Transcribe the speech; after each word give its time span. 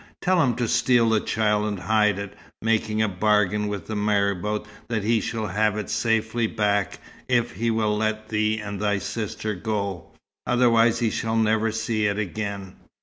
Tell 0.19 0.41
him 0.41 0.55
to 0.55 0.67
steal 0.67 1.09
the 1.09 1.19
child 1.19 1.67
and 1.67 1.81
hide 1.81 2.17
it, 2.17 2.35
making 2.59 3.03
a 3.03 3.07
bargain 3.07 3.67
with 3.67 3.85
the 3.85 3.95
marabout 3.95 4.65
that 4.87 5.03
he 5.03 5.21
shall 5.21 5.45
have 5.45 5.77
it 5.77 5.91
safely 5.91 6.47
back, 6.47 6.97
if 7.27 7.51
he 7.51 7.69
will 7.69 7.95
let 7.95 8.29
thee 8.29 8.57
and 8.57 8.79
thy 8.79 8.97
sister 8.97 9.53
go; 9.53 10.09
otherwise 10.47 10.97
he 11.01 11.11
shall 11.11 11.37
never 11.37 11.71
see 11.71 12.07
it 12.07 12.17
again." 12.17 12.77